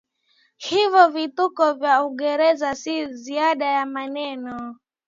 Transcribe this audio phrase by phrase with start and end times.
[0.57, 4.59] Hivyo vituko vya Uingereza si zaidi ya maeneo